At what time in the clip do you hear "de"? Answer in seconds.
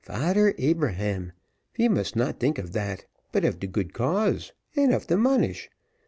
3.59-3.67, 5.05-5.15